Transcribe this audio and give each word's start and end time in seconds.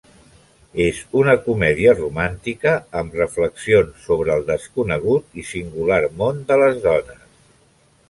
És 0.85 1.01
una 1.19 1.35
comèdia 1.47 1.93
romàntica 1.99 2.73
amb 3.03 3.19
reflexions 3.21 4.09
sobre 4.09 4.33
el 4.39 4.49
desconegut 4.51 5.41
i 5.45 5.49
singular 5.55 6.03
món 6.25 6.45
de 6.53 6.63
les 6.67 6.85
dones. 6.91 7.27